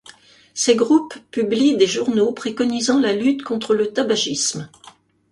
[0.55, 4.67] Ces groupes publient des journaux préconisant la lutte contre le tabagisme.